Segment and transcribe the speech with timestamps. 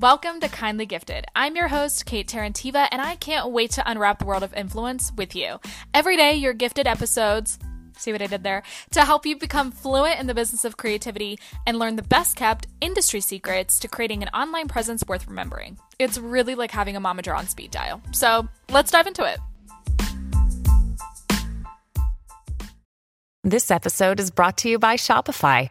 [0.00, 1.24] Welcome to Kindly Gifted.
[1.34, 5.10] I'm your host, Kate Terentieva, and I can't wait to unwrap the world of influence
[5.16, 5.58] with you.
[5.92, 7.58] Every day, you're gifted episodes.
[7.96, 8.62] See what I did there?
[8.92, 12.68] To help you become fluent in the business of creativity and learn the best kept
[12.80, 15.80] industry secrets to creating an online presence worth remembering.
[15.98, 18.00] It's really like having a momager on speed dial.
[18.12, 19.40] So let's dive into it.
[23.42, 25.70] This episode is brought to you by Shopify.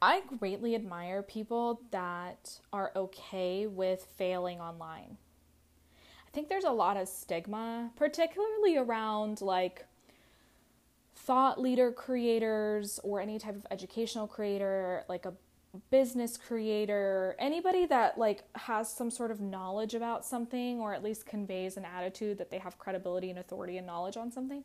[0.00, 5.16] I greatly admire people that are okay with failing online.
[6.26, 9.86] I think there's a lot of stigma, particularly around like
[11.14, 15.32] thought leader creators or any type of educational creator, like a
[15.90, 21.26] business creator, anybody that like has some sort of knowledge about something or at least
[21.26, 24.62] conveys an attitude that they have credibility and authority and knowledge on something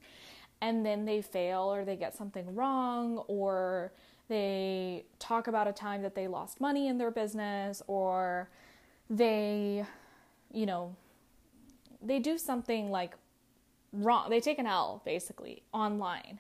[0.62, 3.92] and then they fail or they get something wrong or
[4.32, 8.50] they talk about a time that they lost money in their business or
[9.10, 9.86] they,
[10.54, 10.96] you know,
[12.02, 13.16] they do something like
[13.92, 14.30] wrong.
[14.30, 16.40] They take an L basically online.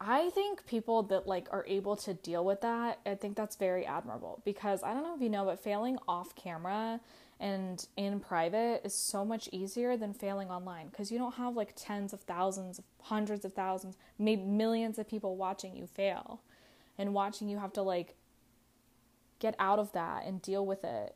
[0.00, 3.86] I think people that like are able to deal with that, I think that's very
[3.86, 7.00] admirable because I don't know if you know, but failing off camera
[7.40, 11.72] and in private is so much easier than failing online because you don't have like
[11.76, 16.40] tens of thousands, hundreds of thousands, maybe millions of people watching you fail
[16.98, 18.16] and watching you have to like
[19.38, 21.14] get out of that and deal with it.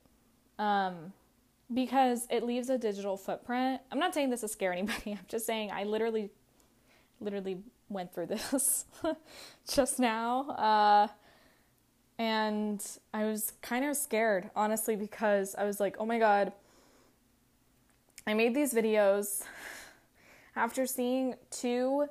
[0.58, 1.12] Um,
[1.72, 3.80] because it leaves a digital footprint.
[3.92, 5.12] I'm not saying this to scare anybody.
[5.12, 6.30] I'm just saying I literally,
[7.20, 7.58] literally
[7.90, 8.86] went through this
[9.70, 10.50] just now.
[10.50, 11.08] Uh,
[12.18, 16.52] and I was kind of scared, honestly, because I was like, oh my God,
[18.26, 19.42] I made these videos
[20.56, 22.06] after seeing two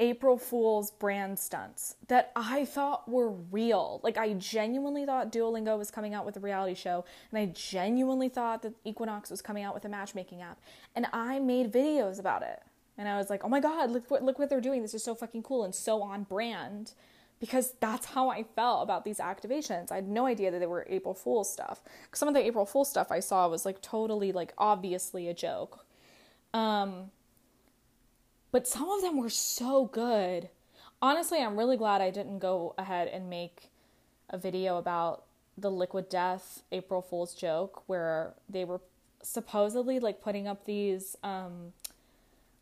[0.00, 4.00] April Fool's brand stunts that I thought were real.
[4.04, 8.28] Like, I genuinely thought Duolingo was coming out with a reality show, and I genuinely
[8.28, 10.60] thought that Equinox was coming out with a matchmaking app.
[10.94, 12.62] And I made videos about it.
[12.98, 14.82] And I was like, oh my God, look what, look what they're doing.
[14.82, 16.92] This is so fucking cool and so on brand
[17.40, 19.92] because that's how I felt about these activations.
[19.92, 21.80] I had no idea that they were April Fool stuff.
[22.12, 25.86] Some of the April Fool stuff I saw was like totally like obviously a joke.
[26.52, 27.12] Um
[28.50, 30.48] but some of them were so good.
[31.00, 33.70] Honestly, I'm really glad I didn't go ahead and make
[34.30, 35.24] a video about
[35.56, 38.80] the liquid death April Fool's joke where they were
[39.22, 41.72] supposedly like putting up these um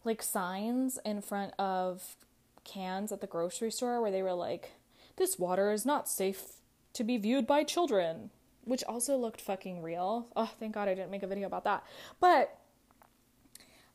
[0.07, 2.17] like signs in front of
[2.65, 4.73] cans at the grocery store where they were like,
[5.17, 6.45] this water is not safe
[6.93, 8.31] to be viewed by children,
[8.65, 10.29] which also looked fucking real.
[10.35, 11.85] Oh, thank God I didn't make a video about that.
[12.21, 12.59] But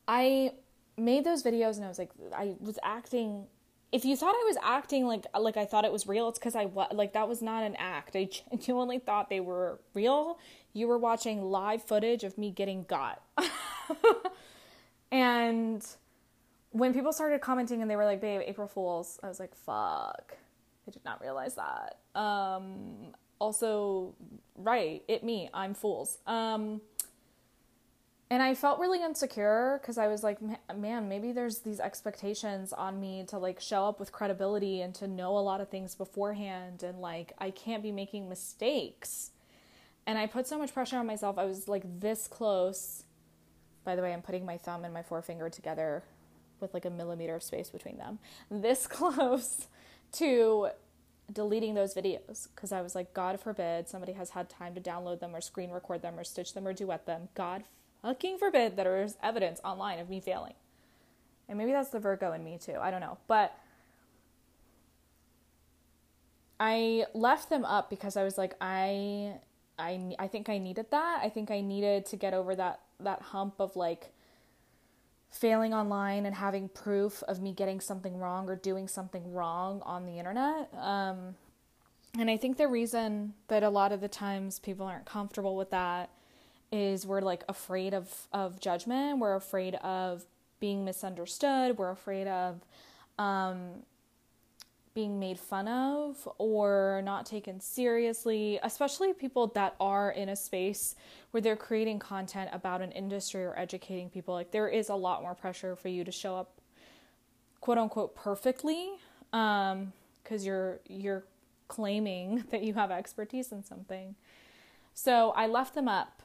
[0.07, 0.53] I
[0.97, 3.45] made those videos and I was like, I was acting.
[3.91, 6.55] If you thought I was acting like like I thought it was real, it's because
[6.55, 8.16] I was like that was not an act.
[8.16, 10.39] I genuinely thought they were real.
[10.73, 13.22] You were watching live footage of me getting got,
[15.11, 15.85] and
[16.72, 20.38] when people started commenting and they were like, babe, April Fools, I was like, fuck.
[20.88, 22.00] I did not realize that.
[22.20, 24.16] Um, also,
[24.56, 26.18] right, it me, I'm fools.
[26.26, 26.82] Um,
[28.30, 30.40] and I felt really insecure because I was like,
[30.74, 35.08] man, maybe there's these expectations on me to like show up with credibility and to
[35.08, 39.32] know a lot of things beforehand, and like I can't be making mistakes.
[40.08, 41.38] And I put so much pressure on myself.
[41.38, 43.03] I was like this close.
[43.84, 46.03] By the way, I'm putting my thumb and my forefinger together
[46.61, 49.67] with like a millimeter of space between them, this close
[50.13, 50.69] to
[51.31, 55.19] deleting those videos because I was like, God forbid somebody has had time to download
[55.19, 57.29] them or screen record them or stitch them or duet them.
[57.35, 57.63] God
[58.02, 60.53] fucking forbid that there's evidence online of me failing.
[61.47, 62.78] And maybe that's the Virgo in me too.
[62.81, 63.17] I don't know.
[63.28, 63.57] But
[66.59, 69.34] I left them up because I was like, I,
[69.79, 71.19] I, I think I needed that.
[71.23, 74.14] I think I needed to get over that that hump of like
[75.31, 80.05] failing online and having proof of me getting something wrong or doing something wrong on
[80.05, 80.69] the internet.
[80.78, 81.35] Um,
[82.19, 85.69] and I think the reason that a lot of the times people aren't comfortable with
[85.72, 86.09] that
[86.72, 90.25] is we're like afraid of, of judgment, we're afraid of
[90.59, 92.59] being misunderstood, we're afraid of
[93.17, 93.83] um,
[94.93, 100.96] being made fun of or not taken seriously, especially people that are in a space
[101.32, 104.34] where they're creating content about an industry or educating people.
[104.34, 106.59] Like there is a lot more pressure for you to show up
[107.61, 108.90] quote unquote perfectly
[109.34, 109.93] um
[110.23, 111.23] because you're you're
[111.67, 114.16] claiming that you have expertise in something.
[114.93, 116.22] So I left them up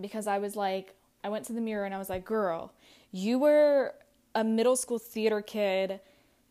[0.00, 2.72] because I was like I went to the mirror and I was like, "Girl,
[3.12, 3.94] you were
[4.34, 6.00] a middle school theater kid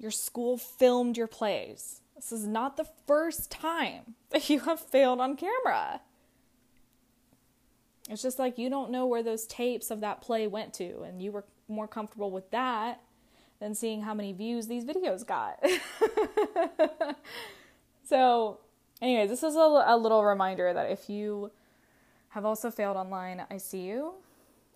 [0.01, 2.01] your school filmed your plays.
[2.15, 6.01] This is not the first time that you have failed on camera.
[8.09, 11.21] It's just like you don't know where those tapes of that play went to, and
[11.21, 13.01] you were more comfortable with that
[13.59, 15.63] than seeing how many views these videos got.
[18.03, 18.59] so,
[19.01, 21.51] anyways, this is a, a little reminder that if you
[22.29, 24.15] have also failed online, I see you,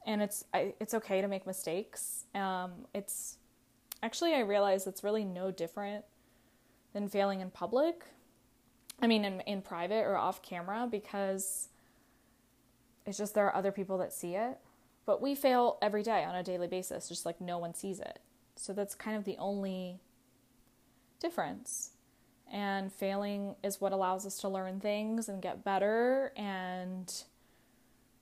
[0.06, 2.26] and it's I, it's okay to make mistakes.
[2.36, 3.38] Um, it's
[4.02, 6.06] actually, I realize it's really no different
[6.94, 8.04] than failing in public.
[9.02, 11.70] I mean, in, in private or off camera, because
[13.06, 14.58] it's just there are other people that see it.
[15.06, 18.20] But we fail every day on a daily basis, just like no one sees it.
[18.56, 20.00] So that's kind of the only
[21.20, 21.92] difference.
[22.52, 26.32] And failing is what allows us to learn things and get better.
[26.36, 27.12] And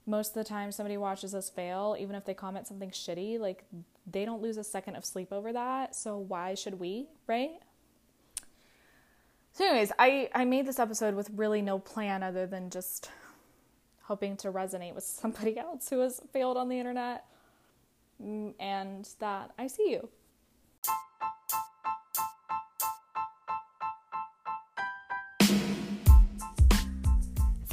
[0.06, 3.64] most of the time, somebody watches us fail, even if they comment something shitty, like
[4.06, 5.96] they don't lose a second of sleep over that.
[5.96, 7.52] So why should we, right?
[9.54, 13.12] So, anyways, I, I made this episode with really no plan other than just
[14.02, 17.26] hoping to resonate with somebody else who has failed on the internet
[18.22, 20.10] mm, and that I see you.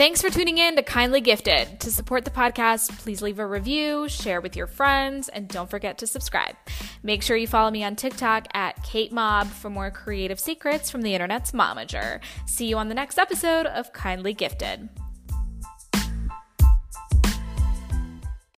[0.00, 1.79] Thanks for tuning in to Kindly Gifted.
[1.81, 5.99] To support the podcast, please leave a review, share with your friends, and don't forget
[5.99, 6.56] to subscribe.
[7.02, 11.02] Make sure you follow me on TikTok at Kate Mob for more creative secrets from
[11.02, 12.20] the internet's momager.
[12.47, 14.88] See you on the next episode of Kindly Gifted.